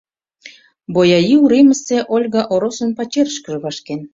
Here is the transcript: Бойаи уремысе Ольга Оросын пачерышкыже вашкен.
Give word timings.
Бойаи 0.93 1.33
уремысе 1.43 1.97
Ольга 2.15 2.41
Оросын 2.53 2.89
пачерышкыже 2.97 3.57
вашкен. 3.63 4.01